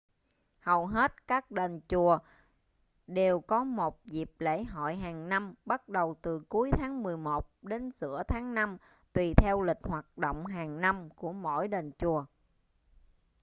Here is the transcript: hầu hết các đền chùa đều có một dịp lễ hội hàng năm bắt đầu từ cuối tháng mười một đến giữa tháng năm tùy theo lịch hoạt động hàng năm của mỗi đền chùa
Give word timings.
hầu 0.59 0.87
hết 0.87 1.27
các 1.27 1.51
đền 1.51 1.81
chùa 1.89 2.19
đều 3.07 3.39
có 3.39 3.63
một 3.63 4.05
dịp 4.05 4.31
lễ 4.39 4.63
hội 4.63 4.95
hàng 4.95 5.29
năm 5.29 5.53
bắt 5.65 5.89
đầu 5.89 6.15
từ 6.21 6.41
cuối 6.49 6.71
tháng 6.77 7.03
mười 7.03 7.17
một 7.17 7.49
đến 7.61 7.91
giữa 7.95 8.23
tháng 8.27 8.53
năm 8.53 8.77
tùy 9.13 9.33
theo 9.37 9.61
lịch 9.61 9.81
hoạt 9.81 10.17
động 10.17 10.45
hàng 10.45 10.81
năm 10.81 11.09
của 11.15 11.33
mỗi 11.33 11.67
đền 11.67 11.91
chùa 11.99 12.25